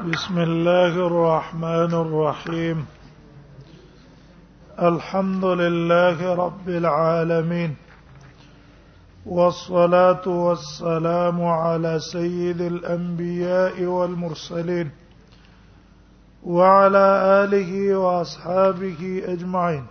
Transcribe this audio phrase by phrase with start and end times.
[0.00, 2.86] بسم الله الرحمن الرحيم
[4.78, 7.76] الحمد لله رب العالمين
[9.26, 14.90] والصلاه والسلام على سيد الانبياء والمرسلين
[16.44, 17.04] وعلى
[17.44, 19.86] اله واصحابه اجمعين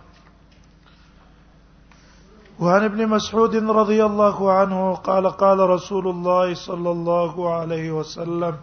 [2.60, 8.56] وعن ابن مسعود رضي الله عنه قال قال رسول الله صلى الله عليه وسلم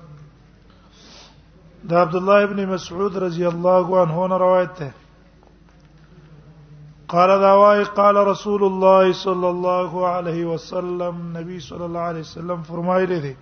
[1.87, 4.93] دا عبد الله ابن مسعود رضی الله عنه نه روایت ده
[7.07, 13.19] قال داوای قال رسول الله صلی الله علیه وسلم نبی صلی الله علیه وسلم فرمایلی
[13.19, 13.35] دي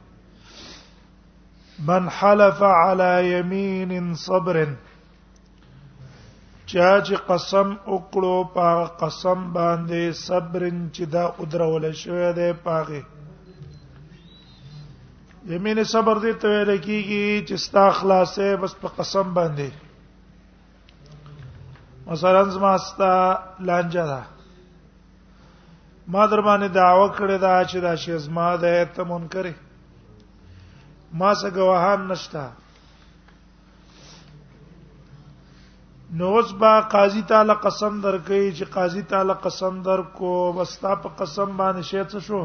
[1.85, 4.58] من حلف على يمين صبر
[6.66, 8.69] چا چې قسم وکړو په
[9.02, 10.61] قسم باندې صبر
[10.95, 13.03] چې دا ادرول شوی دی پاغه
[15.53, 19.69] یمینه صبر دې ته ویل کیږي چې ستا خلاصې بس په قسم باندې
[22.08, 23.11] مثلا زما ستا
[23.67, 24.22] لانجه ده
[26.13, 29.53] ما در باندې دعوه کړې ده چې دا شی زما ده ته منکرې
[31.19, 32.45] ما څه گواهان نشته
[36.17, 41.09] نو اوس با قاضي تعالی قسم درکې چې قاضي تعالی قسم درکو بس تا په
[41.19, 42.41] قسم باندې شی څه شو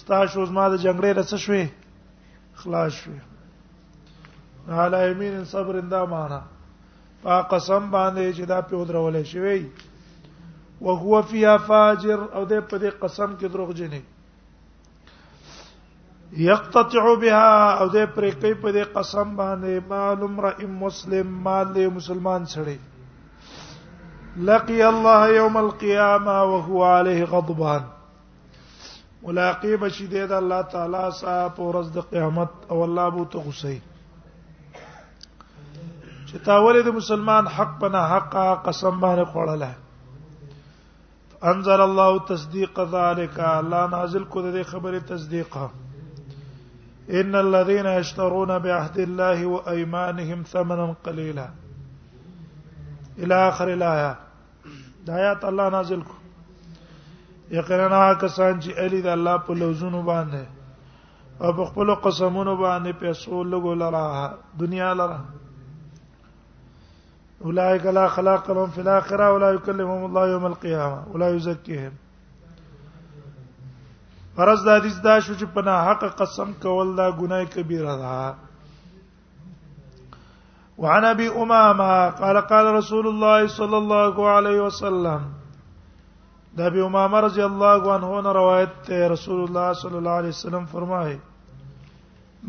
[0.00, 1.64] ستا شو زما د جګړې رسه شوې
[2.54, 3.14] اخلاص شي
[4.68, 6.40] على یمین صبر دا معنا
[7.22, 9.60] په قسم باندې چې دا په درولې شوی
[10.82, 14.02] او هو فی فاجر او دې په دې قسم کې دروغ جنې
[16.46, 16.90] یقطع
[17.22, 17.48] بها
[17.80, 20.52] او دې پرې کوي په دې قسم باندې معلوم را
[20.84, 22.74] مسلم مال دې مسلمان سره
[24.50, 27.82] لقي الله يوم القيامه وهو عليه غضبان
[29.26, 33.76] ملاقی بشي د الله تعالی صاحب په ورځ د قیامت او الله بو تو غوسی
[36.28, 38.34] چې تاول د مسلمان حق بنا حق
[38.66, 39.64] قسم باندې خوړل
[41.52, 45.62] انزل الله تصدیق ذلك الله نازل کو د خبره تصدیقه
[47.20, 51.48] ان الذين يشترون بعهد الله وايمانهم ثمنا قليلا
[53.18, 54.76] الى اخر الايه
[55.08, 56.18] دعيات الله نازل کو
[57.52, 60.44] یقینا کسان چې الی د الله په لوزونو باندې
[61.42, 65.18] او په خپل قسمونو باندې پیسو لګول را دنیا لرا
[67.48, 71.92] اولئک لا خلاق لهم فی الاخره ولا یکلمهم الله یوم القیامه ولا یزکیهم
[74.36, 78.34] فرض د حدیث دا شو چې په نه حق قسم کول دا ګناه کبیره ده
[80.84, 85.20] وعن ابي امامه قال قال رسول الله صلى الله عليه وسلم
[86.56, 90.66] دا به امامه رضی الله عنه نے روایت ہے رسول الله صلی الله علیه وسلم
[90.72, 91.16] فرمایي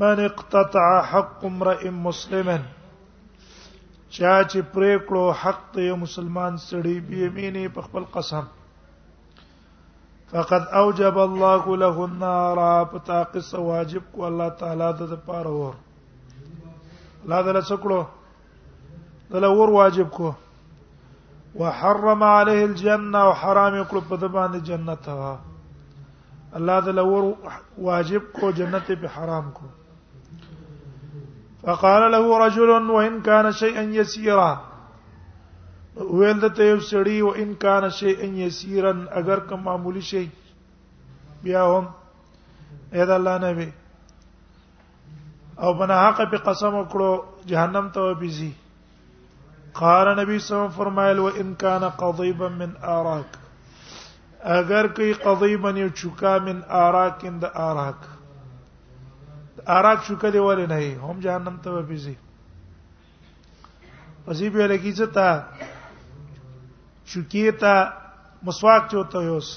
[0.04, 7.74] من اقتطع حق امرئ مسلم چا چې پرې کړو حق ته مسلمان سړي به یمینه
[7.78, 8.52] په خپل قسم
[10.34, 15.76] فقد اوجب الله له النار قص واجب کو الله تعالی د پاره ور
[17.34, 20.36] لا دلته څکړو دلته ور واجب کو
[21.60, 25.40] وحرم عليه الجنه وحرام کړو بدبان الجنه
[26.58, 26.90] الله د
[27.88, 29.66] واجب کو جنت په حرام کو
[31.66, 34.50] فقال له رجل وان كان شيئا يسيرا
[36.00, 38.92] ویل ته یو سړی او ان كان شيئا يسيرا
[39.22, 40.26] اگر کوم معمولی شي
[41.44, 41.86] بیا هم
[42.94, 43.70] اېدا الله نبی
[45.66, 47.20] او بنا حق په قسم وکړو
[47.54, 48.52] جهنم ته وبيزي
[49.78, 53.25] قال نبی صلی الله علیه وسلم فرمایل و ان کان قضیبا من اراک
[54.58, 58.00] اگر کوي قضیبا یو چوکا من اراک اند اراک
[59.78, 62.16] اراک چوکا دی ولې نه هم جهنم ته وبېږي
[64.25, 65.30] پسې به لګی چې تا
[67.09, 67.74] چوکې ته
[68.47, 69.50] مسواک چوته یوس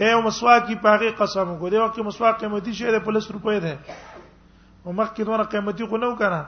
[0.00, 3.78] اے مسواکی پاغي قسم کو دی وکه مسواک قیمتي شه ده پلس روپې ده
[4.84, 6.42] او مخکې دونه قیمتي کو نه وکنه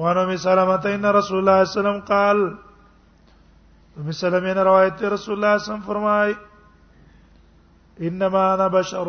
[0.00, 2.38] وانا می سلامته ان رسول الله صلی الله علیه وسلم قال
[4.06, 6.30] می سلامه نه روایت رسول الله صلی الله علیه وسلم فرمای
[8.08, 9.06] انما انا بشر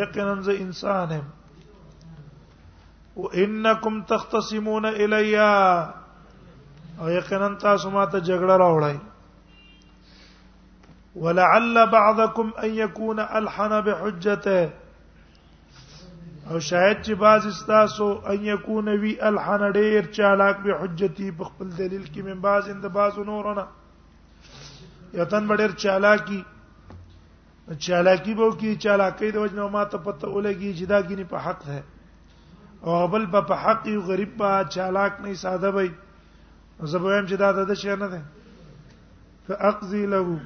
[0.00, 1.24] یقینا ز انسانم
[3.16, 5.36] وانکم تختصمون الي
[7.00, 8.96] او یقینا تاسو ته جګړه راوړی
[11.16, 14.62] ولعل بعضكم ان يكون الحن بحجته
[16.52, 21.68] او شاید چې باز استاسو ان یکون وی الحن ډیر چالاک به حجتی په خپل
[21.78, 23.62] دلیل کې من باز اند باز نورنا
[25.20, 26.42] یتن ډیر چالاکی
[27.86, 31.64] چالاکی به کی چالاکی د وجنه ما ته پته ولګي چې دا ګینه په حق
[31.68, 31.82] ده
[32.94, 35.88] او بل په حق یو غریب په چالاک نه ساده وي
[36.92, 38.22] زبویم چې دا د شي نه ده
[39.46, 40.40] فاقضي له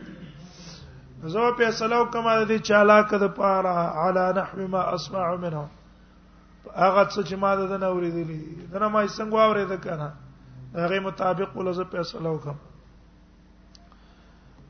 [1.35, 3.75] زه په سلام کومه د چالاک د پاره
[4.06, 5.65] علی نحو ما اسمع منه
[6.82, 8.38] هغه څه چې ما د نه اوریدلی
[8.72, 10.08] دا ما څنګه اوریده کنه
[10.82, 12.56] هغه مطابق ولزه فیصله وکم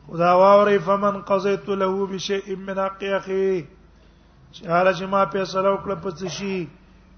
[0.08, 3.46] خدا واوري فمن قضيت له بشيء من حق اخي
[4.56, 6.54] چاله چې ما فیصله وکړه په څه شي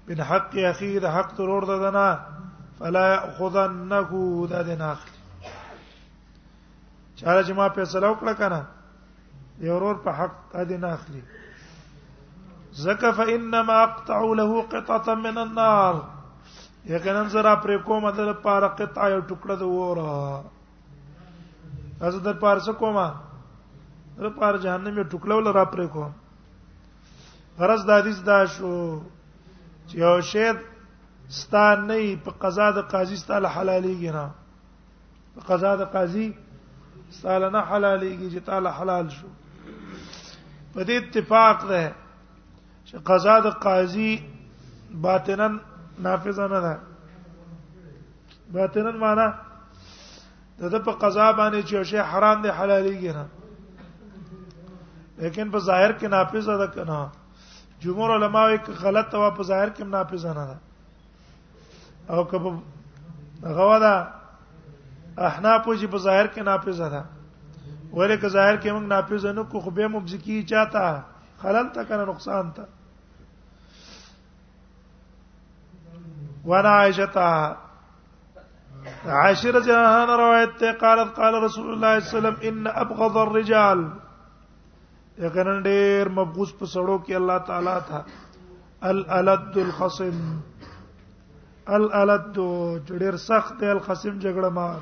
[0.07, 2.07] بن حق اخي د حق ترور ددنه
[2.79, 4.01] فلا ياخذنه
[4.51, 5.19] دا د نه اخلي
[7.19, 8.61] چاله چې ما فیصله وکړه کنه
[9.67, 10.35] یو ورور په حق
[10.69, 11.23] د نه اخلي
[12.73, 16.01] زکه فانما اقطع له قطعه من النار
[16.85, 20.43] یقینا زرا پر کومه د پاره قطعه یو ټوکړه د وره
[22.01, 23.11] از در پاره څه کومه
[24.17, 26.11] در پاره جهنم یو ټوکړه ول را پر کوم
[27.59, 28.73] غرض د حدیث دا شو
[29.87, 30.47] چې یو شی
[31.39, 34.25] ستان نه په قضا د قاضي ستاله حلاليږي نه
[35.35, 36.25] په قضا د قاضي
[37.19, 39.27] ستاله نه حلاليږي چې تعالی حلال شو
[40.73, 41.83] په دې اتفاق ده
[42.85, 44.11] چې قضا د قاضي
[45.03, 45.59] باطنن
[46.05, 46.75] نافذ نه ده
[48.53, 49.27] باطنن معنا
[50.59, 53.25] د په قضا باندې چې شی حرام دی حلاليږي نه
[55.21, 56.97] لیکن په ظاهر کې نافذ ده کنه
[57.83, 60.57] جمهور علما یو غلط او په ظاهر کې نافذ نه ده
[62.13, 62.49] او کبه
[63.57, 63.95] غوادا
[65.27, 67.03] احناف چې په ظاهر کې نافذ ده
[67.97, 71.01] ورکه ظاهر کې موږ نافذ نه کو خو به مبزکی چاته
[71.41, 72.65] خلل تا کنه نقصان تا
[76.51, 77.19] وانا عائشه
[79.05, 79.51] عائشه
[80.15, 83.79] روایت ته قالت قال رسول الله صلی الله علیه وسلم ان ابغض الرجال
[85.25, 87.99] یقینا ډیر مبغوس په سړو کې الله تعالی تھا
[88.91, 90.19] الالد الخصم
[91.77, 92.35] الالد
[93.01, 94.81] ډیر سخت دی الخصم جګړه مار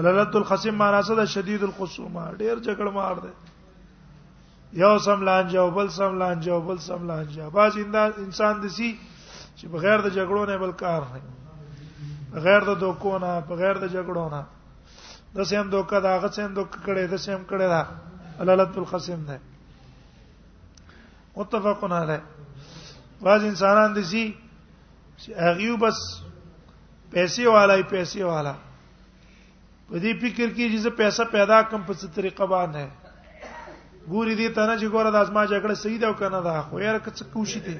[0.00, 3.34] الالد الخصم معنی څه ده شدید الخصومه ډیر جګړه مار دی
[4.72, 7.76] یو سم لانجه او بل سم لانجه او بل سم لانجه باز
[8.18, 8.98] انسان دسی
[9.56, 11.20] چې بغیر د جګړو نه بل کار نه
[12.32, 14.42] بغیر د دوکو نه بغیر د جګړو نه
[15.36, 17.82] د سیم دوکا دا هغه سیم دوک کړي د سیم کړي دا
[18.40, 19.38] علالت الخصم ده
[21.36, 22.18] متفقون علی
[23.20, 24.36] باز انسانان دسی
[25.20, 25.96] چې هغه بس
[27.10, 28.54] پیسې والا پیسې والا
[29.88, 32.88] په دې فکر کې چې پیسې پیدا کوم په څه طریقه باندې
[34.08, 36.74] ګوري دې ته نه چې ګوره د اسما جګړه صحیح ده او کنه ده خو
[36.78, 37.76] یې راکڅ کوشي دي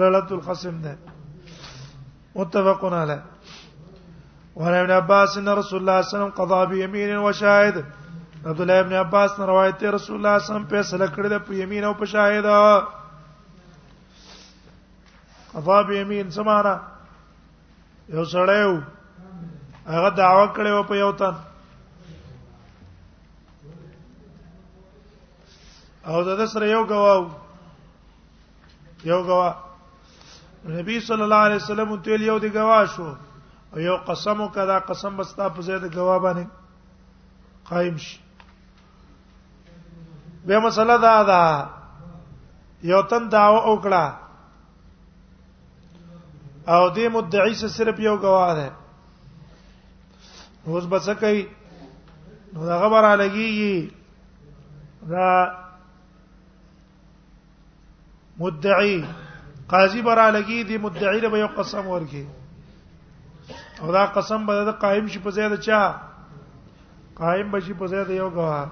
[0.00, 0.94] رلت القسم ده
[2.38, 3.18] متفقون علی
[4.58, 7.76] وعن ابن عباس ان رسول الله صلی الله علیه وسلم قضا بيمين وشاهد
[8.46, 11.28] عبد الله ابن عباس نے روایت ہے رسول الله صلی الله علیه وسلم فیصله کړی
[11.34, 12.46] ده په یمین او په شاهد
[15.52, 16.74] قضا بيمين سماره
[18.08, 18.82] یو سړیو
[19.86, 21.34] هغه دعوه کړې و په یو تن
[26.10, 27.24] او د سره یو غواو
[29.08, 29.50] یو غوا
[30.76, 33.06] نبی صلی الله علیه وسلم ته یو دی غوا شو
[33.72, 36.46] او یو قسم وکړه قسم بستا په زید غوا باندې
[37.68, 38.20] قائم شي
[40.46, 41.66] به مسله دا ده
[42.92, 44.06] یو تن داو وکړه
[46.68, 48.68] او دې مدعی سره صرف یو غوا ده
[50.66, 51.46] اوس بس کوي
[52.52, 53.90] نو دا خبره لګیږي
[55.16, 55.30] دا
[58.40, 58.96] مدعی
[59.68, 62.24] قاضي برا لګي دی مدعی له یو قسم ورکی
[63.80, 65.80] او دا قسم به د قائم شي په زیاده چا
[67.18, 68.66] قائم بشي په زیاده یو غوا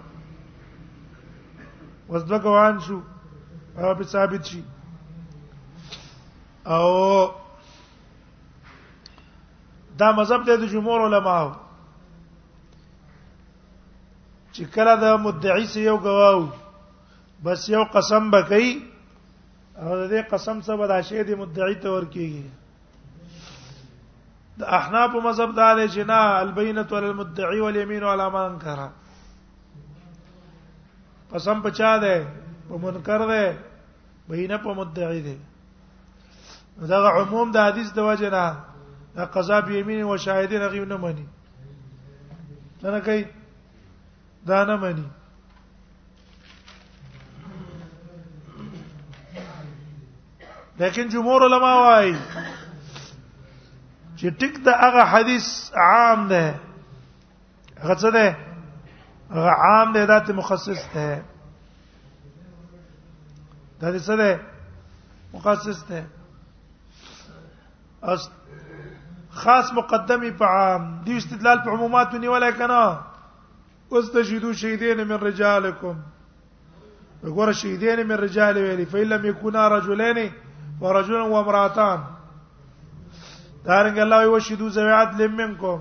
[2.09, 2.99] وزدو غوان شو
[3.81, 4.61] او په ثابت شي
[6.69, 6.87] او
[9.99, 11.51] دا مذهب دی د جمهور علماو
[14.55, 16.45] چې کله د مدعی سه یو غواو
[17.45, 18.71] بس یو قسم بکئی
[19.83, 22.45] او د دې قسم څه به د شی د مدعی ته ورکیږي
[24.61, 28.81] د احناف مذهب دا دی چې نه البینه ول المدعی والیمین علی ما انکر
[31.33, 32.17] قسم پچا ده
[32.69, 33.45] په منکر ده
[34.29, 35.37] بینه په مدعی ده
[36.93, 41.27] دا عموم د حدیث د وجه نه قضا به یمین او شاهدین غیب نه مانی
[42.81, 43.25] څنګه کوي
[44.49, 45.09] دا نه مانی
[50.79, 52.19] لیکن جمهور علما وايي
[54.21, 55.47] چې ټیک دا هغه حدیث
[55.87, 56.55] عام ده
[57.83, 58.37] هغه څه ده
[59.31, 61.23] هغه عام ده ذات مخصص ده
[63.81, 64.41] دا څه ده
[65.35, 66.05] مخصص ده
[68.03, 68.31] اس
[69.31, 73.01] خاص مقدمي په عام دي استدلال په عمومات نیولای کنا
[73.91, 75.97] واستشهدوا شهیدین من رجالکم
[77.23, 80.33] وګوره شهیدین من رجال ویلي فإن لم يكونا رجلين
[80.81, 82.01] ورجل و امراتان
[83.65, 85.79] دارنګ الله یو شیدو زویات لمنکم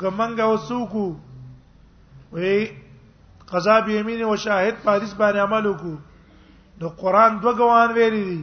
[0.00, 1.06] کومنګ وسوکو
[2.32, 2.64] وی
[3.50, 5.96] قضا بیمین او شاهد په حدیث باندې عمل وکړو
[6.80, 8.42] نو قران دو غوان ویری دي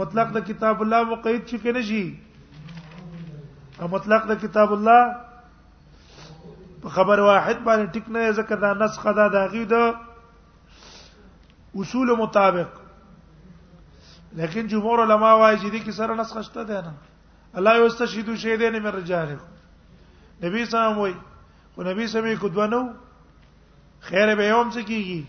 [0.02, 2.16] مطلق د کتاب الله مقید شي کنه شي
[3.82, 5.23] او مطلق د کتاب الله
[6.84, 9.82] په خبر واحد باندې ټک نه ذکر دا نسخ دا داغي د
[11.84, 12.80] اصول مطابق
[14.40, 16.94] لیکن جمهور علما وايي چې دې کې سره نسخ شته ده نه
[17.62, 21.14] الله یستشهد شهیدین من رجالکم نبی سلام وای
[21.78, 22.82] خو نبی سمې کو دوه نو
[24.10, 25.24] خیر به یوم څه کیږي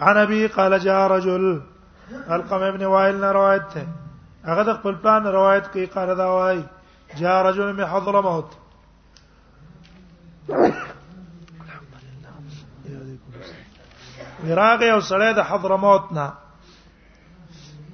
[0.00, 1.62] عن ابي قال جاء رجل
[2.30, 3.86] القم ابن وائل نه روایت ده
[4.44, 6.64] هغه د خپل پلان روایت کوي قال دا وای
[7.20, 8.50] جاء رجل من حضر موت
[14.48, 16.26] وراغه یو سړی د حضرموت نه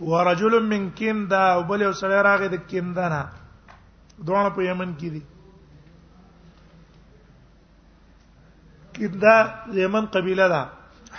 [0.01, 3.23] ورجل من کیندا او بل یو سړی راغی د کیندا نه
[4.27, 5.23] دوه په یمن کې دي
[8.97, 9.37] کیندا
[9.83, 10.63] یمن قبيله ده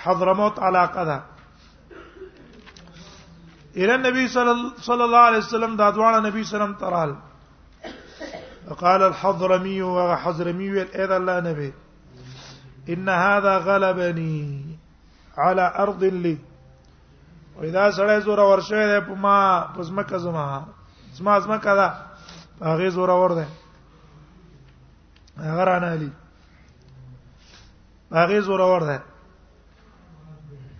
[0.03, 1.23] حضرموت علاقه ده
[3.75, 4.27] الى النبي
[4.77, 7.15] صلى الله عليه وسلم دا صلى الله عليه وسلم ترال
[8.69, 11.73] وقال الحضرمي وحضرمي اذا لا نبي
[12.89, 14.77] ان هذا غلبني
[15.37, 16.37] على ارض لي
[17.57, 20.65] واذا سړی زوره ورشه ده په ما پسمه کزما
[21.13, 22.05] زما زما کدا
[22.61, 23.45] هغه زوره ور ده
[25.37, 26.11] هغه رانه علي
[28.11, 28.99] هغه زوره ور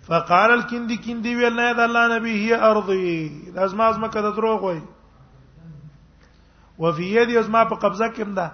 [0.08, 3.10] فقال الكندي كندي ویل نه د الله نبی هي ارضي
[3.54, 4.80] د ازما مکه کده دروغ وای
[6.78, 8.46] وفي يدي ازما په قبضه کې مده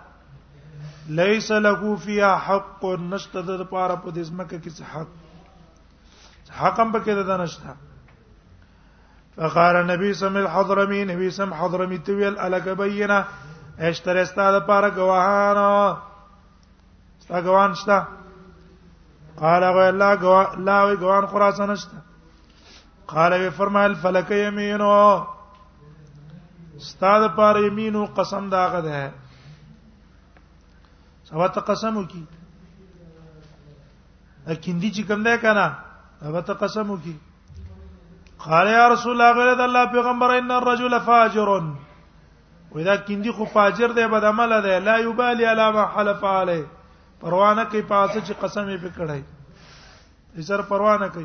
[1.21, 7.23] ليس له فيها حق نشته د لپاره په دې ازمکه کې حق حق هم پکې
[7.31, 7.77] ده نشته
[9.37, 13.25] فقال النبي سم الحضرمي نبي سم حضرمي تویل الک بینه
[13.79, 18.07] اشتر استاد لپاره گواهان استا گواهان شته
[19.41, 21.97] قال غو الله غو لا وی غوان خراسان نشته
[23.09, 24.91] قال وی فرمایل فلک یمینو
[26.77, 29.13] استاد پر یمینو قسم داغه ده
[31.31, 32.25] سبا ته قسم وکي
[34.47, 35.75] اکیندی چې کوم ده کنه
[36.21, 37.17] سبا ته قسم وکي
[38.39, 41.49] قال یا رسول الله غره د الله پیغمبر ان الرجل فاجر
[42.75, 46.67] واذا کیندی خو فاجر دی بد عمل دی لا یبالی علی ما حلف علیه
[47.25, 49.23] پروانه کوي پاسه چې قسم یې پکړای
[50.41, 51.25] ایزر پروانه کوي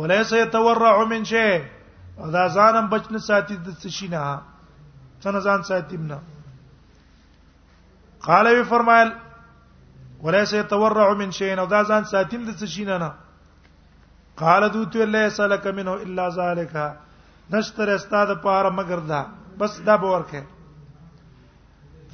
[0.00, 1.44] ولیس یتورع من شی
[2.34, 4.24] دا ځانم بچنه ساتي د تشینه
[5.22, 6.18] څنګه ځان ساتیم نه
[8.26, 9.12] قال وی فرمایل
[10.26, 13.12] ولیس یتورع من شی نو دا ځان ساتیم د تشینه نه
[14.42, 16.76] قال دوت الله سلک منه الا ذالک
[17.56, 19.24] نشتر استاد پاره مگر دا
[19.64, 20.44] بس دا بورکه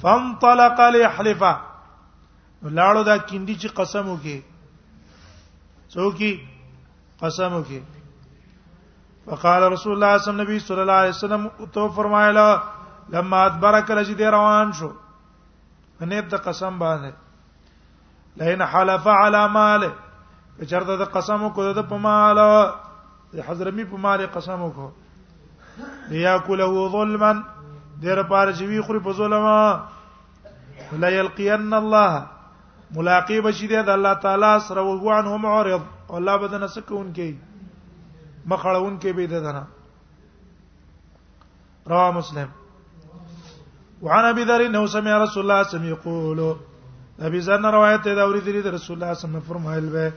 [0.01, 1.53] فانطلق ليحلفه
[2.71, 4.39] لاړو دا کیندي چې قسم وکي
[5.93, 6.31] څوکي
[7.21, 7.79] قسم وکي
[9.27, 12.47] وقال رسول الله صلی الله علیه وسلم صلی الله علیه وسلم تو فرمایلا
[13.09, 14.89] لما ادبر کله چې روان شو
[16.05, 17.11] انیب د قسم باندې
[18.41, 19.81] لئن حلف علی مال
[20.69, 22.37] چرته د قسم کو د په مال
[23.47, 24.89] حضرمی په مال قسم کو
[26.09, 27.31] ليأكله ظلما
[28.01, 29.47] دیر پار چې وی خوري په ظلم
[31.03, 32.23] لا يلقين الله
[32.97, 35.83] ملاقات بشي د الله تعالی سره او هو عنه معرض
[36.17, 37.29] الله بدن سکون کې
[38.51, 39.63] مخړون کې به ددنه
[41.93, 42.49] رواه مسلم
[44.05, 46.39] وعن ابي ذر انه سمع رسول الله صلى الله عليه وسلم يقول
[47.29, 50.13] ابي ذر روایت ده اوری دي رسول الله صلى الله عليه وسلم فرمایل به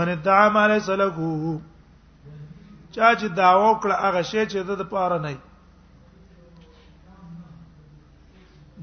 [0.00, 1.16] من ادعى ما ليس له
[2.94, 5.36] چا چې داوا وکړه هغه شی چې د پاره نه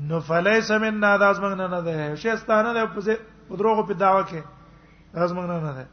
[0.08, 4.22] نو فلیس مننا دا زمنګ نه نه ده شی ستانه ده په دروغو په داوا
[4.22, 4.42] کې
[5.16, 5.86] دا زمنګ نه نه ده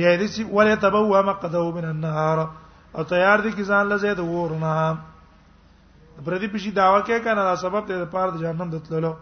[0.00, 2.50] یا دې چې ولا تبوا مقدو من النهار
[2.96, 4.72] او تیار دي کی ځان لزه د ورنا
[6.24, 9.14] پر دې پېشي داوا کې کنه دا سبب دې پاره د جهنم دتللو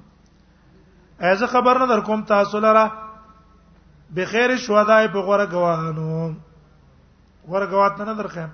[1.28, 3.03] ایزه خبر نه در کوم تاسو لره
[4.16, 6.08] بخیر شهداي په غوړه گواهانو
[7.48, 8.46] غوړه گواهت نه درخه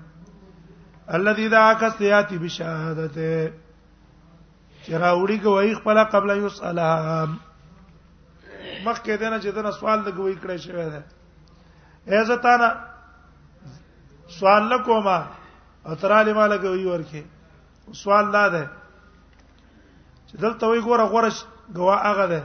[1.17, 3.35] الذي ذا کسیاتی بشهادته
[4.85, 7.25] چراوړي گواہی خپل قبل یسالها
[8.85, 11.01] مخکې دنه چې دنه سوال د گواہی کړی شوی دی
[12.13, 12.69] ایزه تا نه
[14.37, 15.19] سوال نکوما
[15.85, 17.23] اترالې مال گواہی ورکه
[18.01, 18.63] سوال لا ده
[20.27, 21.31] چې دلته وی ګوره غوړه
[21.77, 22.41] گواه هغه ده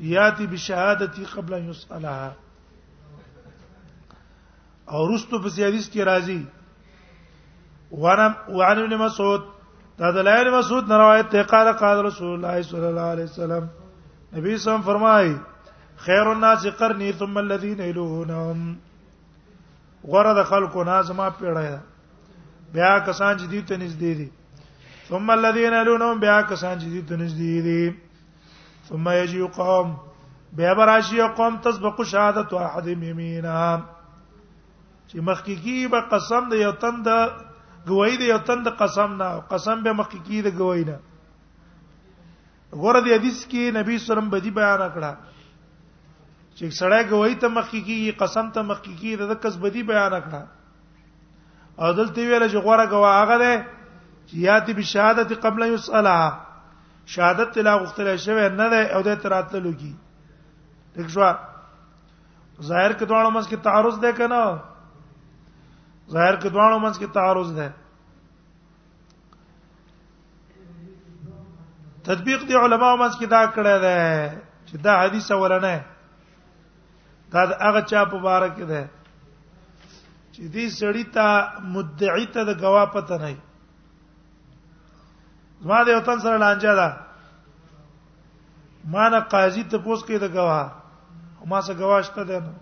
[0.00, 2.32] یاتی بشهادتی قبل ان یسالها
[4.88, 6.42] او رستو په حدیث کې راځي
[7.90, 9.42] وانا وعن ابن مسعود
[9.98, 13.68] دا د لایل مسعود نه روایت ته قال قال رسول الله صلی الله علیه وسلم
[14.36, 15.34] نبی صم فرمای
[16.06, 18.76] خیر الناس قرنی ثم الذين يلونهم
[20.04, 21.80] غره د خلکو نه زما پیړه
[22.74, 24.30] بیا کسان چې دې ته نږدې دي
[25.08, 27.94] ثم الذين يلونهم بیا کسان چې دې ته نږدې دي
[28.88, 29.90] ثم یجی قوم
[30.56, 33.78] بیا براشی قوم تسبق شهادت احد یمینا
[35.10, 37.06] چې مخکیږي به قسم د یو تند
[37.88, 40.98] گواہی د یو تند قسم نه قسم به مخکیږي د گواہی نه
[42.82, 45.12] غره د حدیث کې نبی سلام بدی بیان کړه
[46.58, 50.44] چې سړی گواہی ته مخکیږي قسم ته مخکیږي د کسبدی بیان کړه
[51.84, 53.54] او دلته ویل چې غره گواه هغه ده
[54.28, 56.47] چې یاتی بشهادت قبل یسالها
[57.12, 59.92] شهادت ته لا غوښتل شوی نه ده او د تراتلو کی
[60.96, 61.20] دغه شو
[62.68, 64.42] ظاهر کې دوانو مس کې تعارض ده کنه
[66.14, 67.68] ظاهر کې دوانو مس کې تعارض ده
[72.08, 73.98] تطبیق دی علماو مس کې دا کړه ده
[74.68, 75.74] چې دا حدیث ورنه
[77.32, 78.82] دا هغه چا په بار کې ده
[80.34, 81.24] چې دې سړی ته
[81.74, 83.32] مدعی ته د گواه پته نه
[85.62, 86.88] زما د یو تن سره لانجه ده
[88.94, 90.66] ما نه قاضي ته پوس کې د گواه
[91.50, 92.52] ما سره گواه شته ده نو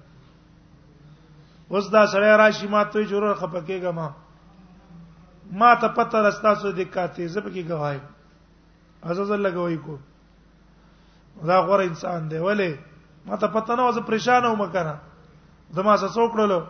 [1.70, 4.08] اوس دا سره راشي ما ته جوړ خپکهګه ما
[5.52, 8.00] ما ته پته راستا سو دقته زبکی گواهی
[9.02, 9.98] عزز الله گواہی کو
[11.46, 12.72] دا غوړ انسان دی ولی
[13.26, 14.96] ما ته پته نه وځه پریشان و مکنه
[15.76, 16.62] دما سره څوکړلو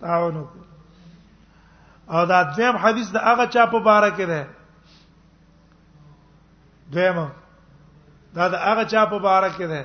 [0.00, 0.44] تاونه
[2.10, 4.55] او دا دیم حدیث د هغه چا په باره کې ده
[6.92, 7.26] دویمه
[8.34, 9.84] دا د هغه چا په باره کې ده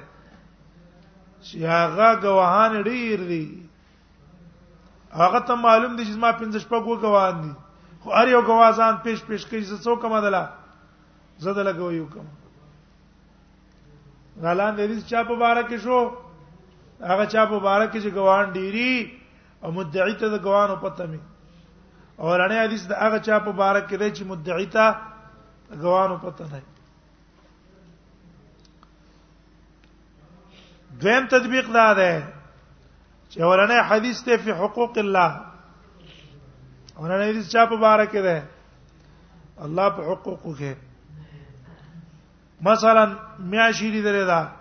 [1.45, 3.45] چې هغه غواهان ډیر دي
[5.21, 7.51] هغه ته معلوم دي چې ما 15 شپږو غواهان دي
[8.01, 10.43] خو هر یو غواهان پیش پیش کوي زه څوک مدله
[11.43, 12.27] زه دلته غو یو کوم
[14.43, 15.97] غلان دې چا په باره کې شو
[17.09, 19.19] هغه چا په باره کې چې غواهان ډيري
[19.63, 21.19] او مدعی ته د غواهان پته مي
[22.21, 24.85] اور اړنه حدیث د هغه چا په باره کې دی چې مدعی ته
[25.81, 26.61] غواهان پته نه
[30.99, 32.23] دویم تطبیق دا ده
[33.29, 35.41] چې ورنه حدیث ته په حقوق الله
[36.99, 38.43] ورنه حدیث چا په بار کې ده
[39.59, 40.75] الله په حقوقو کې
[42.61, 44.51] مثلا میاشيری درې ده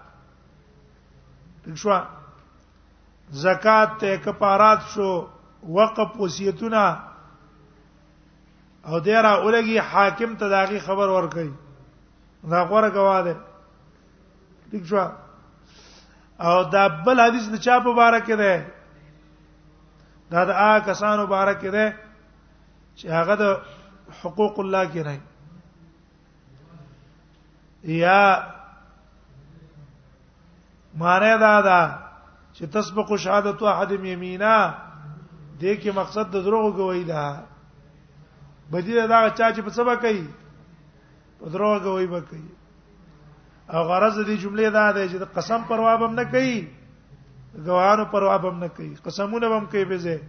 [1.75, 2.01] دښوا
[3.31, 5.27] زکات ته کفارات شو
[5.63, 6.97] وقف وصیتونه
[8.87, 11.53] او دیرا اولګي حاکم تداغي خبر ور کوي
[12.51, 13.37] دا غوړه غوا ده
[14.73, 15.07] دښوا
[16.41, 18.53] او دا بل حدیث د چا په باره کې ده
[20.33, 21.85] دا د آ کسانو باره کې ده
[22.99, 23.45] چې هغه د
[24.21, 25.15] حقوق الله کې نه
[28.05, 28.21] یا
[31.01, 31.81] معنی دا ده
[32.57, 34.57] چې تسبق شهادت احد یمینا
[35.61, 37.23] دې کې مقصد د دروغ گوي ده
[38.73, 40.25] بدیل دا چا چې په سبا کوي
[41.39, 42.60] په دروغ گوي به کوي
[43.73, 46.69] او غرض دې جملې دا ده چې قسم پروا به نه کوي
[47.67, 50.21] غواهانو پروا به نه کوي قسمونه به هم کوي به زه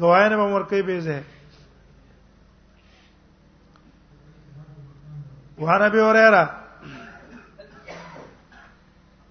[0.00, 1.22] غواهانو به هم ور کوي به زه
[5.58, 6.44] وعن ابي هريره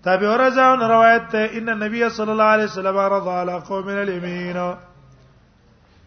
[0.03, 4.75] تابع رضاون روایت ہے ان النبي صلى الله عليه وسلم رضى على قوم اليمين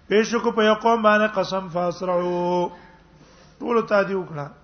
[0.09, 2.69] پیش کو په قوم باندې قسم فاسرعو
[3.61, 4.58] ټول ته دی وکړه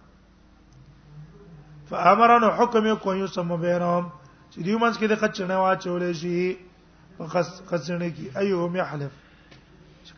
[1.90, 4.04] فامرن حکم کو یسم بینهم
[4.50, 6.56] چې دیو منځ کې د خچنه واچولې شي
[7.16, 9.12] فقص قصنه کی ایهم یحلف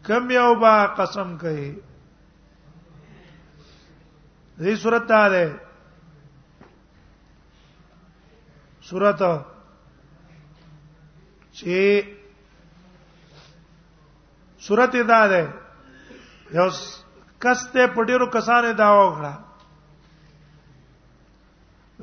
[0.06, 1.70] کم یو با قسم کوي
[4.60, 5.44] دې صورت ته ده
[8.90, 9.20] صورت
[11.56, 11.76] چې
[14.68, 15.42] صورت ادا ده
[16.58, 16.68] یو
[17.40, 19.34] کس ته پټیرو کسانه دا وغړه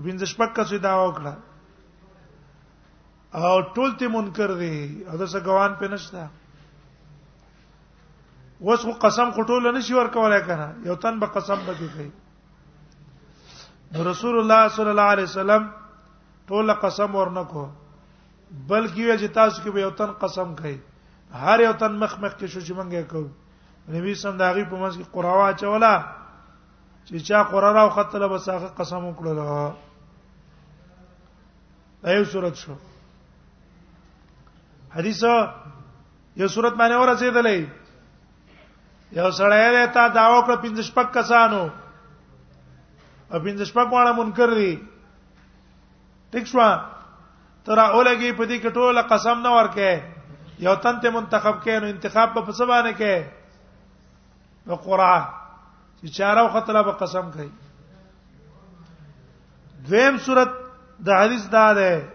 [0.01, 1.34] وینځ شپک کسې دا وکړه
[3.41, 4.77] او ټول ته منکر دي
[5.10, 6.21] او دسه ګوان په نشته
[8.65, 12.10] وڅو قسم خټول نه شي ورکولای کنه یو تن به قسم پکې کوي
[14.12, 15.63] رسول الله صلی الله علیه وسلم
[16.49, 17.65] ټول قسم ورنکو
[18.67, 20.77] بلکې یو چې تاسو کې به یو تن قسم کوي
[21.43, 23.29] هر یو تن مخ مخ کې شو چې مونږه کوو
[23.93, 25.95] نبی سم داغي په منځ کې قراوه چولا
[27.08, 29.39] چې چا قرار او قتل بساخه قسم وکړل
[32.13, 32.74] ایو صورت شو
[34.96, 35.24] حدیث
[36.42, 37.58] یو صورت باندې ورسېدلې
[39.20, 41.62] یو سړی دې تا داوا کړ پینځ شپک کسانو
[43.34, 44.74] او پینځ شپک واړه منکر دي
[46.32, 46.60] ټیک شو
[47.66, 49.92] تر اولګي په دې کې ټوله قسم نه ورکه
[50.66, 53.24] یو تن ته منتخب کین او انتخاب په پسبانه کې
[54.68, 55.32] نو قران
[56.04, 57.52] اشاره او قتل به قسم کوي
[59.88, 60.50] دویم صورت
[61.06, 62.08] د حدیث دا ده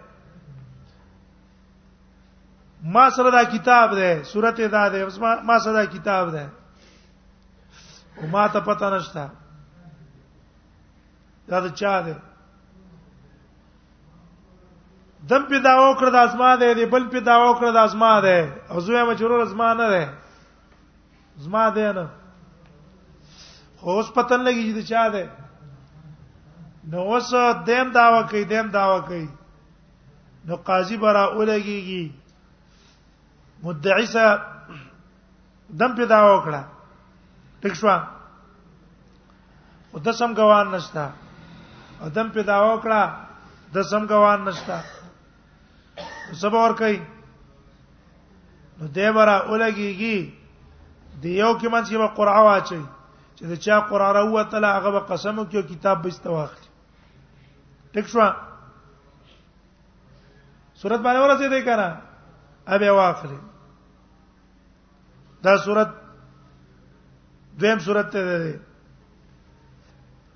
[2.83, 5.09] ما سره دا کتاب ده صورت دا ده
[5.49, 6.53] ما سره دا کتاب ده
[8.17, 9.31] او ما ته پته نشته
[11.49, 12.17] دا د چا ده
[15.29, 18.53] دم په داو کړ د ازما ده دی بل په داو کړ د ازما ده
[18.71, 20.13] او زوی مجرور ازما نه ده
[21.39, 22.07] ازما ده نه
[23.83, 25.25] خو اوس پتن لګی چې چا ده
[26.91, 27.29] نو اوس
[27.67, 29.27] دیم داوا کوي دیم داوا کوي
[30.47, 32.03] نو قاضي برا اولګيږي
[33.63, 34.33] مدعي سره
[35.81, 36.63] دم په داوا وکړه
[37.63, 37.89] ټیک شو
[39.93, 41.07] او د سم غوان نشتا
[42.01, 43.01] او دم په داوا وکړه
[43.75, 44.79] د سم غوان نشتا
[46.43, 47.01] سبا ور کوي
[48.79, 50.17] نو دیورا اولګيږي
[51.23, 52.81] دیو کې منځ کې قرعه واچي
[53.39, 56.51] چې دا چا قران او تعالی هغه به قسم وکيو کتاب به استواخ
[57.95, 58.25] ټیک شو
[60.81, 62.03] سورت باندې ورته دی کنه
[62.67, 63.39] ابه واخلي
[65.43, 65.91] دا سورت
[67.59, 68.61] دویم سورت ته ده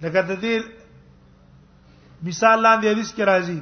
[0.01, 0.67] لکه د دې
[2.23, 3.61] مثال لاندې حدیث کې راځي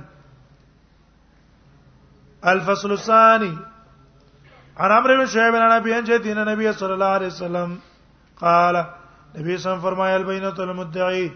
[2.53, 3.53] الفصل الثاني
[4.77, 7.79] عن عمرو بن شعيب عن ابي ان جدي النبي صلى الله عليه وسلم
[8.37, 8.85] قال
[9.39, 11.29] نبی سم فرمایي البینۃ المدعی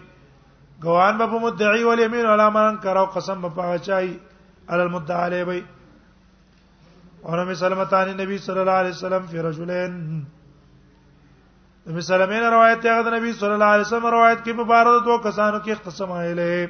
[0.83, 4.07] ګوان به په مدعی ول یمین علامان کراو قسم به پاچای
[4.69, 5.61] علی المدعی علی وی
[7.27, 9.95] اور ام سلمہ تانی نبی صلی الله علیه وسلم فی رجلین
[11.87, 15.57] ام سلمین روایت ته غد نبی صلی الله علیه وسلم روایت کې مبارک تو کسانو
[15.57, 16.67] کې اختصام ایله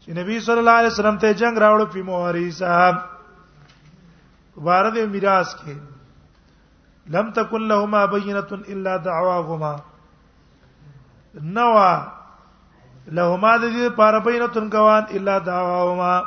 [0.00, 3.02] چې نبی صلی الله علیه وسلم ته جنگ راوړ په مواری صاحب
[4.56, 9.78] مبارک میراث کې لم تکن لهما بینه الا دعواهما
[11.34, 11.92] نوا
[13.08, 16.24] لهما د دې پاره بینه تن کوان الا دعواهما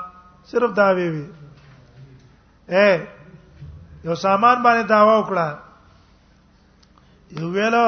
[0.51, 1.25] صرف داوی وی
[2.75, 2.89] اے
[4.07, 5.47] یو سامان باندې داوا وکړه
[7.39, 7.87] یو ویلو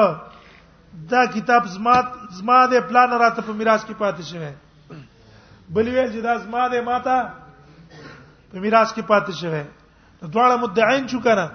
[1.10, 1.96] دا کتاب زما
[2.38, 4.52] زما د پلان راته په میراث کې پاتې شوه
[5.74, 7.18] بل ویل چې دا زما د ماتا
[8.50, 9.64] په میراث کې پاتې شوه
[10.32, 11.46] دواړه مدعين شو کنه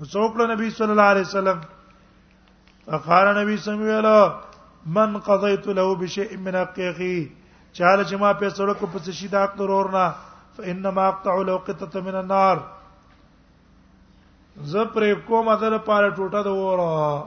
[0.00, 1.58] وڅوکړو نبی صلی الله علیه وسلم
[2.96, 4.06] قال نبی سمویل
[4.86, 7.32] من قضیت له بشیء من حقیقی
[7.72, 10.04] چاله چې ما په سره کو په شي دا ضرور نه
[10.58, 12.58] فانما اقطع له قطه من النار
[14.62, 17.26] زه پرې کومه در پاره ټوټه د وره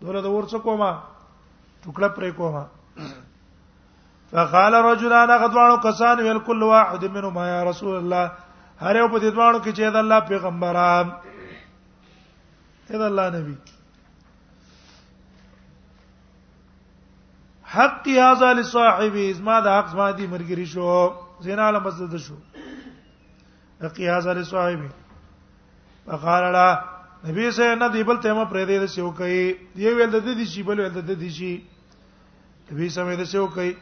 [0.00, 0.90] دوله د ورڅ کومه
[1.84, 2.66] ټوکړه پرې کومه
[4.34, 8.26] فقال رجلان غدوانو کسان ویل کل واحد منهما یا رسول الله
[8.80, 11.06] هر یو په دې دوانو کې چې د الله پیغمبران
[12.88, 13.56] اې د الله نبی
[17.66, 22.34] حق هذا لصاحبي زما د حق زما دي مرګري شو زینا له مسجد شو
[23.82, 24.88] حق هذا لصاحبي
[26.06, 26.68] فقال لا
[27.24, 30.44] نبی سه نه دی بل ته ما پرې دې سیو کوي دی ویل د دې
[30.52, 31.66] شی بل ویل د دې شی
[32.70, 33.74] نبی سمې دې سیو کوي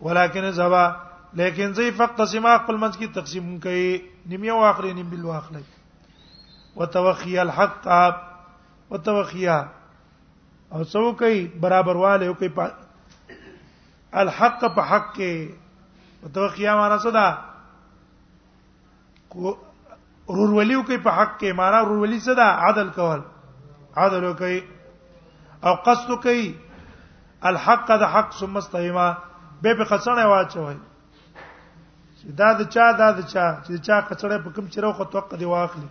[0.00, 0.84] ولکن زبا
[1.38, 7.38] لیکن زی فقط سما خپل منځ کې تقسیم کوي نیمه واخلې نیم بل واخلې وتوخی
[7.38, 7.86] الحق
[8.90, 9.58] وتوخیه
[10.74, 12.50] او څو کوي برابر والے او کوي
[14.22, 15.32] الحق په حق کې
[16.22, 17.26] په توقیا مارا صدا
[19.34, 19.50] کو
[20.36, 23.20] رور ولیو کوي په حق کې مارا رور ولی صدا عدل کول
[24.04, 24.60] عدل کوي
[25.68, 26.48] او قصد کوي
[27.52, 29.08] الحق د حق ثم استهما
[29.62, 30.76] به په قصړې واچوي
[32.42, 35.50] دا د چا دا د چا چې چا قصړې په کوم چیرو خو توقع دی
[35.52, 35.88] واخلي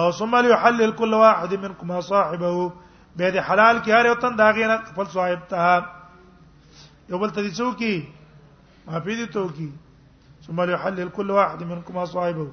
[0.00, 2.50] او ثم ليحلل كل واحد منكم صاحبه
[3.16, 5.66] به د حلال کې هر یو تن داغه نه خپل صاحب ته
[7.12, 7.94] یو بل تدیسو کې
[8.86, 9.68] ما پیدي تو کې
[10.46, 12.46] ثم يحلل كل واحد منكم صاحبه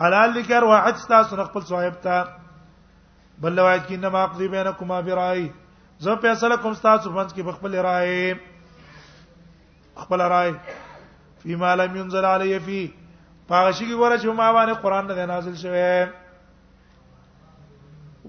[0.00, 2.16] حلال لیکر واحد تاسو خپل صاحب ته
[3.46, 5.46] بل روایت کې انما اقضي بينكما برائي
[6.06, 8.22] زه فیصله کوم تاسو پنځ کې بخبل رائے
[10.04, 10.52] خپل رائے
[11.42, 12.86] فيما لم ينزل عليه فيه
[13.48, 15.90] پاغشي کې ورته چې ما باندې قران نه نازل شوی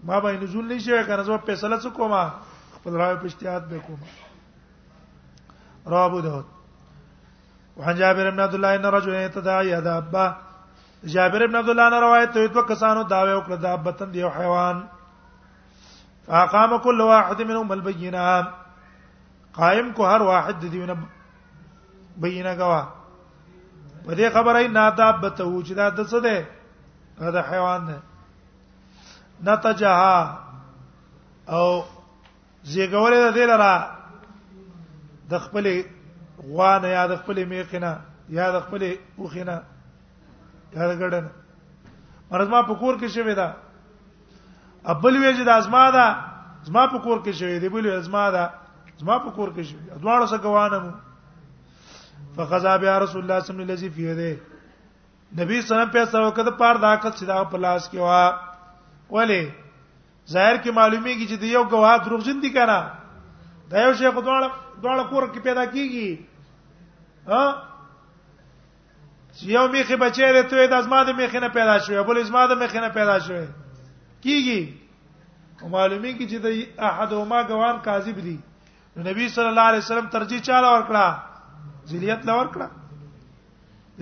[0.03, 2.13] ما باندې نزول نه شي کنه زه فیصله څه کوم
[2.75, 3.99] خپل راوي په اجتهاد به کوم
[5.93, 6.45] رواه داود
[7.77, 10.35] وعن جابر بن عبد الله ان رجلا يتداعى دابه
[11.15, 14.81] جابر بن عبد الله نے روایت تو تو کسانو داوی وکړه دابتن دیو حیوان
[16.27, 18.47] فاقام كل واحد منهم البينه
[19.53, 20.95] قائم کو هر واحد دیونه
[22.17, 22.83] بینه غوا
[24.05, 26.23] په دې خبره نه دابته و چې دا د څه
[27.19, 27.97] ده دا حیوان ده
[29.43, 30.39] نتجها
[31.49, 31.83] او
[32.71, 33.75] زیګولې د دې لرا
[35.31, 35.65] د خپل
[36.49, 37.91] غوانه یا د خپل میقنه
[38.37, 38.81] یا د خپل
[39.19, 39.57] اوخنه
[40.75, 41.25] یا د ګډن
[42.31, 43.49] مرزما پکور کې شوی دا
[44.83, 46.07] ابل ویج د ازما دا
[46.67, 48.45] زما پکور کې شوی دی بل ازما دا
[48.99, 50.85] زما پکور کې شوی ادوار سره غوانم
[52.35, 54.41] فقضا بیا رسول الله صلی الله علیه وسلم الذي فيه ده
[55.41, 57.97] نبی صلی الله علیه وسلم په څو کده پار دا کڅ دا په لاس کې
[58.03, 58.48] وا
[59.11, 59.41] ولی
[60.31, 62.91] ظاهر کې معلومیږي چې د یو گواه دروغجن دي کنه
[63.69, 64.49] دا یو شی خو دواړه
[64.81, 66.19] دواړه کور کې پیدا کیږي
[67.27, 67.55] ها
[69.33, 72.45] چې یو میخه بچی دی ته د ازما د میخه نه پیدا شوی بل ازما
[72.51, 73.47] د میخه نه پیدا شوی
[74.23, 74.67] کیږي
[75.61, 76.47] معلومیږي چې د
[76.89, 78.37] احدهما گوان کاذب دي
[79.05, 82.69] نبی صلی الله علیه وسلم ترجیح چاله ورکړه ذلیت لور کړه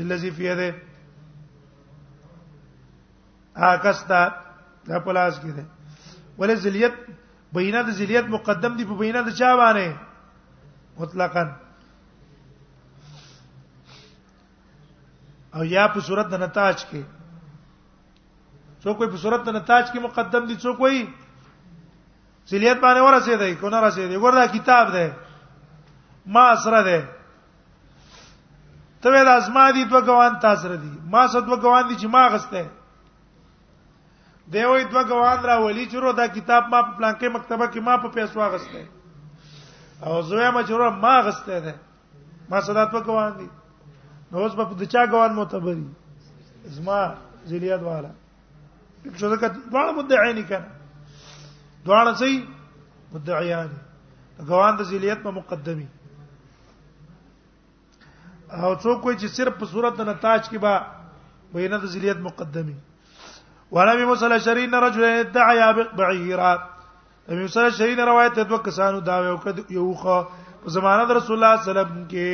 [0.05, 0.75] الذي في يده
[3.61, 4.23] هاکستا
[4.87, 5.65] دا پلاس کې ده
[6.39, 6.95] ولې ذلیت
[7.55, 9.95] بینه د ذلیت مقدم دی په بینه د چا باندې
[10.99, 11.51] مطلقاً
[15.55, 17.03] او یا په صورت د نتاج کې
[18.83, 21.03] څوک په صورت د نتاج کې مقدم دي څوک وایي
[22.49, 25.13] ذلیت باندې ورسه دی کو نه ورسه دی ګوردا کتاب ده
[26.25, 26.99] ما سره ده
[29.03, 32.07] ته وې د ازما دي دوه ګوان تاسو ردي ما سره دوه ګوان دي چې
[32.07, 32.65] ما غسته
[34.51, 37.97] دی وای دوه غوان را ولی چرو دا کتاب ما په پلانکې مکتبه کې ما
[37.97, 38.87] په پیسو واغسته
[40.07, 41.75] او زویا ما چرو ما غسته ده
[42.49, 43.49] ما صدات په غوان دي
[44.31, 45.83] نو اوس په دچا غوان معتبري
[46.65, 46.99] زما
[47.45, 48.11] زلیات والا
[49.19, 50.67] څه دغه دواړه مدعیان کنا
[51.85, 52.45] دواړه سي
[53.13, 53.69] مدعیان
[54.47, 55.87] غوان د زلیات په مقدمي
[58.63, 60.73] او څوک وایي چې صرف په صورت د نتاج کې با
[61.53, 62.75] بینه د زلیات مقدمي
[63.71, 66.69] ولم يوصل شرين رجل ادعى بعيرا
[67.29, 69.37] لم يوصل شرين روایت ته دوه کسانو دا یو
[69.69, 70.21] یو خو
[70.63, 72.33] په زمانه د رسول الله صلی الله علیه وسلم کې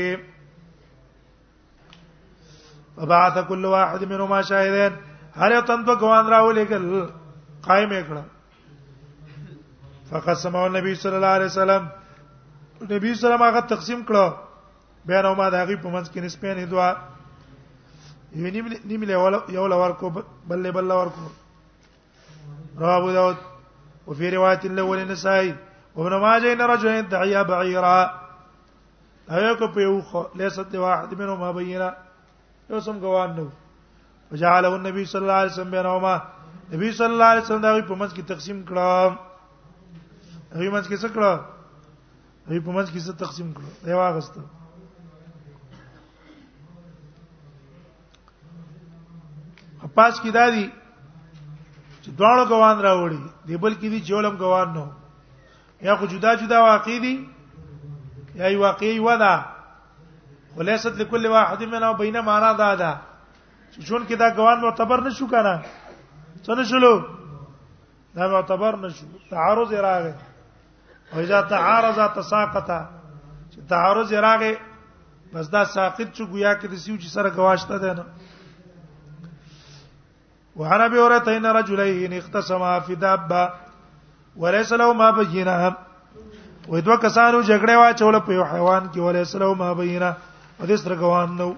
[2.98, 4.94] فبعث كل واحد منهما شاهدين
[5.36, 7.10] هر یو تن په ګوان راولېګل
[7.68, 8.18] قائم یې کړ
[10.10, 11.88] فقسم النبي صلى الله عليه وسلم
[12.94, 16.70] نبی صلی الله علیه وسلم هغه تقسیم کړ ما د هغه په منځ کې نسبین
[16.70, 16.90] دوا
[18.36, 19.06] نیمه نیمه
[19.54, 20.10] یو لور کو
[20.48, 21.28] بل بل لور کو
[22.80, 23.36] رواه ابو داود
[24.08, 25.54] وفي روايه الاول النسائي
[25.96, 28.14] وابن ماجه ان رجلا دعيا بعيرا
[29.32, 31.96] ايوك بيوخ ليس واحد منهما بينا
[32.70, 33.50] يوسم غوان نو
[34.32, 36.18] وجعل النبي صلى الله عليه وسلم بينهما
[36.74, 39.14] نبی صلی الله علیه وسلم دا په منځ کې تقسیم کړه
[40.54, 41.32] هغه منځ کې څه کړه
[42.50, 44.42] هغه په منځ کې څه تقسیم کړه دا واغسته
[49.96, 50.68] پاس کې دادی
[52.04, 54.86] چې دواړو غوان راوړي دی بل کې دی جولم غوان نو
[55.88, 57.14] یا خو جدا جدا واقع دي
[58.36, 59.34] یا ای واقعي ودا
[60.56, 62.92] خلاصت لكل واحد منها بینه معنا دا ده
[63.74, 65.54] چې جون کې دا غوان معتبر نشو کنه
[66.44, 67.04] څنګه شلو
[68.16, 70.14] دا معتبر نشو تعارض راغی
[71.14, 72.70] او اذا تعارض تساقط
[73.52, 74.54] چې تعارض راغی
[75.34, 78.04] بس دا ساقط چې گویا کې د سیو چې سره گواشته ده نه
[80.56, 83.50] وعن ابي هريره ان رجلين اختصما في دابه
[84.36, 85.76] وليس لهما بينه
[86.72, 90.16] وې دوه کسانو جګړه واچول په یو حیوان کې وليس لهما بينه
[90.62, 91.50] او دې سره ګوان نو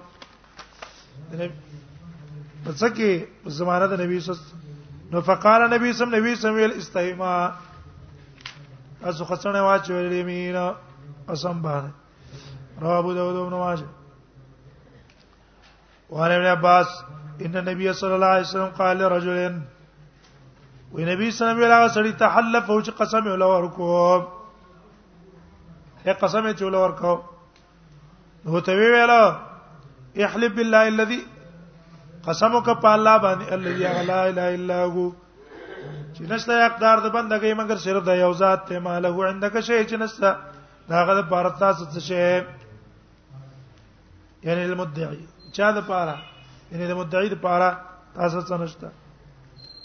[2.64, 3.10] پس کې
[3.58, 4.46] زمانه د نبی صلی
[5.12, 7.52] نو فقال نبی صلی الله علیه وسلم استهما
[9.04, 10.74] از خسنه واچولې مینا
[11.28, 11.90] قسم باندې
[12.82, 13.86] رواه ابو داود بن ماجه
[16.10, 16.86] وعن ابن عباس
[17.44, 19.60] ان النبي صلى الله عليه وسلم قال لرجل
[20.92, 24.30] وی صلى الله عليه وسلم تحلف وش چې قسم یې لور
[26.04, 27.14] هي قسمه تقول لور کو
[28.46, 29.22] نو ته ویلا
[30.26, 31.20] احلف بالله الذي
[32.26, 35.10] قسمك بالله بان الذي لا اله الا هو
[36.14, 39.94] چې نشته اقدار د بندګۍ مګر صرف د یو ذات ته مالو عندك شی چې
[39.94, 40.36] نشته
[40.88, 42.44] داغه د بارتا ست شی یعنی
[44.44, 46.14] يعني المدعی چا د پاره
[46.72, 47.70] یعنی د مدعی د پاره
[48.16, 48.88] تاسو څه نشته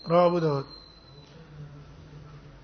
[0.10, 0.66] رواه ابو داود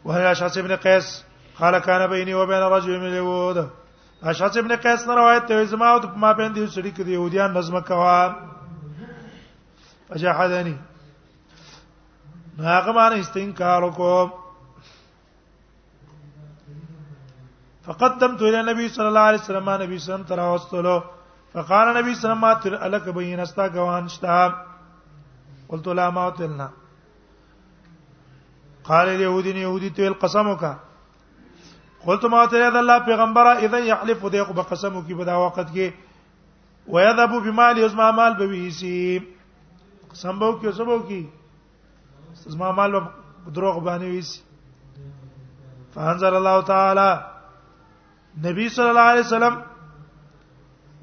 [0.06, 1.24] وهل اشعث ابن قيس
[1.60, 3.70] قال كان بيني وبين رجل من اليهود
[4.24, 7.80] اشعث ابن قيس نه روایت ته زما او ما بین دي سړي کې يهوديان نظم
[7.80, 8.36] کوا
[10.10, 10.78] فجحدني
[12.60, 14.32] هغه باندې استنکار وکوم
[17.86, 21.04] فقدمت الى النبي صلى الله عليه وسلم النبي صلى الله عليه وسلم تراوستلو
[21.54, 24.50] فقال نبی صلی الله علیه وسلم الک بین استا غوان شتا
[25.68, 26.68] قلت لا ما وتلنا
[28.88, 30.78] قال اليهودي يهودي تل قسمك
[32.06, 35.92] قلت ما ترى الله پیغمبره اذا يحلف وديق بقسمك بدا وقت کې
[36.88, 39.18] ويذهب بمال يزما مال بويسي
[40.12, 41.24] قسم بو کې سبو کې
[42.56, 43.02] زما مال
[43.56, 44.42] دروغ باندې ويسي
[45.96, 47.12] فانزل الله تعالی
[48.50, 49.62] نبی صلی الله علیه وسلم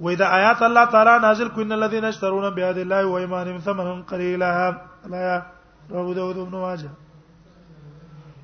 [0.03, 4.51] وې دا آیات الله تعالی نازل کو ان الذين اشترون بعهد الله وايمانهم ثمنا قليلا
[5.11, 5.43] لا
[5.91, 6.91] رواه داود ابن ماجه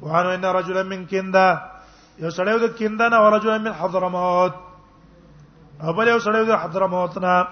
[0.03, 1.47] وعن ان رجلا من كندا
[2.19, 4.55] یو سړیو د کیندا نه او من حضرموت
[5.81, 7.49] ابل بل یو سړیو د حضرموت نه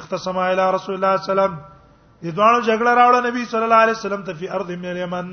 [0.00, 1.56] اختصم الى رسول الله صلی الله علیه وسلم
[2.26, 5.32] د دوانو جګړه راوړه نبی صلی الله علیه وسلم ته په ارض من اليمن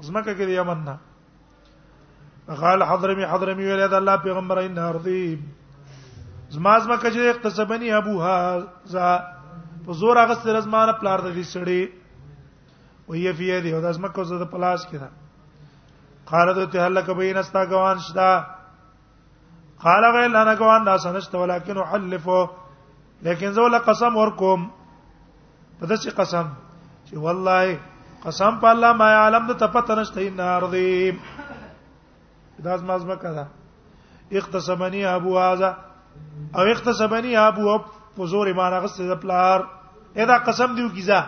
[0.00, 5.22] زمکه کې د یمن نه قال حضرمي حضرمي ویل د الله پیغمبر ان ارضی
[6.54, 9.08] زما زما کجې اقتصبنی ابو هاذا
[9.84, 11.82] په زور هغه سره زما نه پلار د دې سړی
[13.08, 15.08] وې فی دی او د زما کو زه د پلاس کې دا
[16.30, 18.30] قال د ته هلک بین استا غوان شدا
[19.84, 22.36] قال غیر انا غوان دا سنشت ولکن حلفو
[23.28, 24.68] لیکن زه ول قسم ورکوم
[25.78, 26.46] په دسي قسم
[27.06, 27.78] چې والله
[28.28, 30.92] قسم په الله ما عالم د تپتنشت ان ارضی
[32.64, 35.72] دا زما زما کړه اقتصبنی ابو هاذا
[36.54, 37.82] او اختصبني ابو اب
[38.16, 39.60] فزور ایمان غس د پلار
[40.24, 41.20] ادا قسم دیو کیزا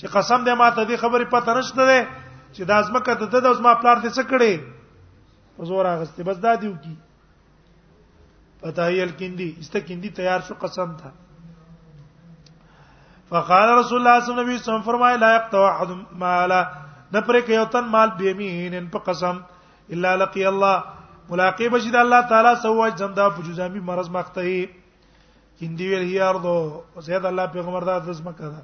[0.00, 2.00] چې قسم دې ما ته دې خبرې پته نشته ده
[2.54, 6.74] چې دا ازمکه ته د ازما پلار دې څه کړې فزور غس بس دا دیو
[6.84, 6.94] کی
[8.60, 11.10] پتہ یې الکندی استکندی تیار شو قسم تھا
[13.30, 15.90] فقال رسول الله صلی الله علیه وسلم فرمای لا یقتو احد
[16.24, 16.60] مالا
[17.12, 19.42] نه پرې کې یو تن مال بیمین په قسم
[19.96, 20.97] الا لقي الله
[21.30, 24.68] ملاقات بشي د الله تعالی سوج زمدا په جزامي مرز مخته
[25.60, 28.60] کیندی ویل هي ارض او زید الله پیغمبر دا د زمکه ده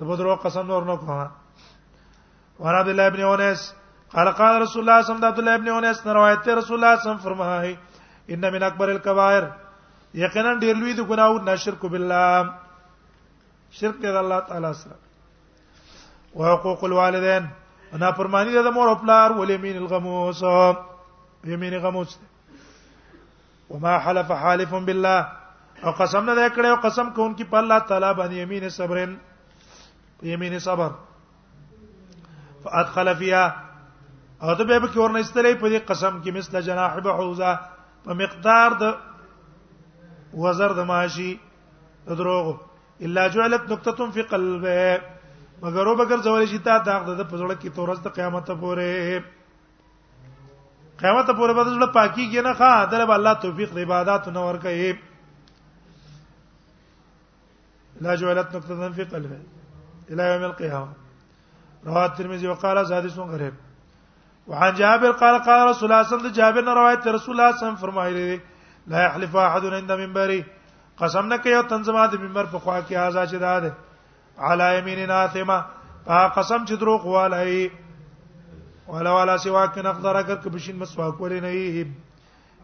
[0.00, 1.26] زبدرو قسم نور نه کوه
[2.58, 3.60] وانا عبد الله ابن اونس
[4.14, 6.98] قال قال رسول الله صلى الله عليه وسلم اونس روایت ته رسول الله صلی الله
[6.98, 7.76] علیه وسلم فرمایي
[8.34, 9.44] ان من اکبر الکبائر
[10.26, 12.52] یقینا ډیر لوی د ګناو نه شرک بالله
[13.80, 15.02] شرک د الله تعالی سره
[16.40, 17.48] وحقوق الوالدين
[17.94, 20.42] انا پرمانی ده مور او پلار ولیمین الغموس
[21.44, 22.16] یمین غموس
[23.70, 25.26] وما حلف حالف بالله
[25.84, 29.16] او قسم نه کړه او قسم کی په الله تعالی باندې یمین صبرن
[30.22, 30.88] یمین صبر
[32.64, 33.54] فادخل فيها
[34.42, 37.58] او د به به ورنه استلې په دې قسم کې مثله جناح بحوزه
[38.04, 38.94] په مقدار د
[40.34, 41.38] وزر د ماشي
[42.06, 42.56] دروغ
[43.02, 45.13] الا جعلت نقطه في قلبه
[45.62, 49.22] مگر وبګر زول شي تا داغ د پزړه کی تورز د قیامت پورې
[50.98, 54.46] قیامت پورې به زړه پاکي کې نه ښه در به الله توفیق د عبادت نو
[54.46, 54.98] ورکه
[58.04, 59.38] لا جعلت نقطة في قلبه
[60.10, 60.92] إلى يوم القيامة
[61.86, 63.54] رواه الترمذي وقال حديث غريب
[64.48, 67.54] وعن جابر قال قال رسول الله صلى الله عليه وسلم جابر روایت رسول الله صلى
[67.54, 68.40] الله عليه وسلم فرمایلی
[68.86, 70.44] لا يحلف احد عند منبره
[70.98, 73.72] قسم نه کوي تنظیم د منبر په خوا کې آزاد شي ده
[74.38, 75.58] علی یمین ناثمه
[76.06, 77.70] په قسم چې دروغ والای
[78.88, 81.86] ولا ولا سواک نقدر اگر که بشین مسواک ولې نه ای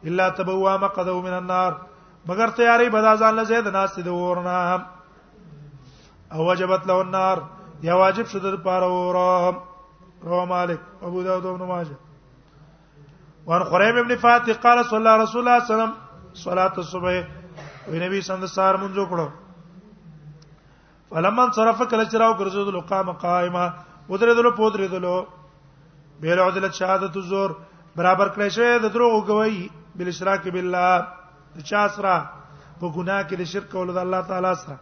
[0.05, 1.73] الا تبوا مقدو من النار
[2.27, 4.87] مگر تیاری بدا ځان له زید ناس دي ورنا
[6.33, 7.43] او وجبت له النار
[7.83, 9.55] یا واجب شد د پاره ور
[10.25, 11.95] رو مالک ابو داود ابن ماجه
[13.47, 17.27] وان خريب ابن فاتح قال صلى الله رسول الله صلى الله عليه وسلم صلاه الصبح
[17.91, 19.29] وي نبی صلی الله علیه وسلم سار منځو کړو
[21.13, 23.65] فلمن صرف کله چې راو ګرځول لقام قائما
[24.11, 25.07] ودرېدل پودرېدل
[26.21, 27.51] بیل عدل شهادت الزور
[27.97, 29.57] برابر کړی شوی د دروغ کوي
[29.99, 31.07] بل اشراک بالله
[31.57, 32.15] د چا سره
[32.81, 34.77] په ګناه کې د شرک کول د الله تعالی سره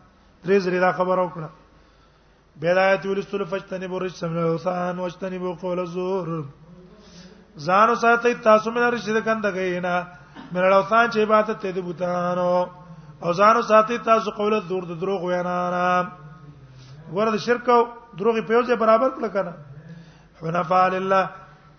[0.44, 1.48] درې زری دا خبر وکړه
[2.62, 6.32] بدايت ولستل فجتنی بورج سمنه وسان وجتنی بو قول الزور
[7.68, 11.70] ځانو ساتي تاسو مې لري چې د کنده غینا مې لړاو سان چې عبادت ته
[11.78, 12.52] دي بوتانو
[13.22, 16.10] او ځانو ساتي تاسو قوله دور د دروغ وینا نه
[17.16, 17.80] ورته شرک او
[18.20, 19.54] دروغ په یوځه برابر کړ کنه
[20.42, 21.20] حنفاء لله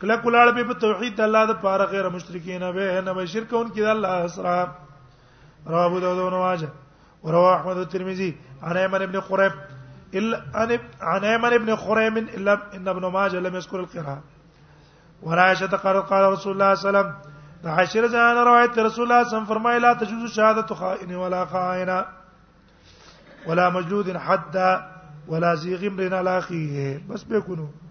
[0.02, 3.82] کله کلاړ په توحید الله د پاره غیر مشرکین به نه به شرک اون کې
[3.82, 4.58] الله اسرا
[5.72, 6.70] رواه ابو داود او واجه
[7.24, 8.32] ورواه احمد الترمذي
[8.64, 9.52] عن ايمن ابن خريب
[10.20, 10.66] الا
[11.14, 14.22] عن ايمن ابن خريم الا ان ابن ماجه لم يذكر القراءه
[15.24, 17.28] ورائشه قال قال رسول الله صلى الله عليه وسلم
[17.68, 21.97] عائشہ رضی اللہ روایت رسول الله صلی اللہ وسلم لا تجوز شهادت خائن ولا خائنہ
[23.47, 24.55] ولا مجلود حد
[25.34, 27.89] ولا زيغ امرنا لاخيه بس بيكونوا